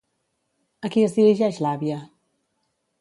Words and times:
A 0.87 0.91
qui 0.95 1.03
es 1.09 1.13
dirigeix 1.19 1.59
l'àvia? 1.67 1.99